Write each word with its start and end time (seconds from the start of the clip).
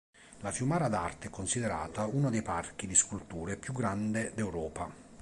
La 0.39 0.49
Fiumara 0.49 0.87
d'arte 0.87 1.27
è 1.27 1.29
considerata 1.29 2.07
uno 2.07 2.31
dei 2.31 2.41
parchi 2.41 2.87
di 2.87 2.95
sculture 2.95 3.55
più 3.55 3.71
grande 3.71 4.31
d'Europa. 4.33 4.91